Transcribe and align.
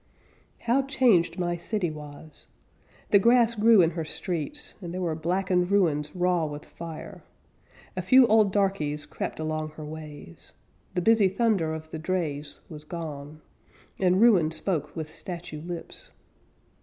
How 0.61 0.81
changed 0.81 1.37
my 1.37 1.57
city 1.57 1.91
was 1.91 2.47
The 3.11 3.19
grass 3.19 3.53
grew 3.53 3.83
in 3.83 3.91
her 3.91 4.03
streets, 4.03 4.73
And 4.81 4.91
there 4.91 5.01
were 5.01 5.13
blackened 5.13 5.69
ruins 5.69 6.15
raw 6.15 6.43
with 6.47 6.65
fire; 6.65 7.23
A 7.95 8.01
few 8.01 8.25
old 8.25 8.51
darkies 8.51 9.05
crept 9.05 9.39
along 9.39 9.73
her 9.77 9.85
ways; 9.85 10.53
The 10.95 11.01
busy 11.03 11.27
thunder 11.27 11.71
of 11.75 11.91
the 11.91 11.99
drays 11.99 12.61
was 12.67 12.83
gone; 12.83 13.41
And 13.99 14.19
ruin 14.19 14.49
spoke 14.49 14.95
with 14.95 15.13
statue 15.13 15.61
lips. 15.61 16.09